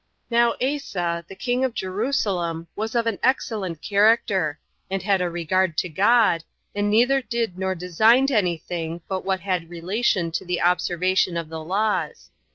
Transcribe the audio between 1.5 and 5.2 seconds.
of Jerusalem, was of an excellent character, and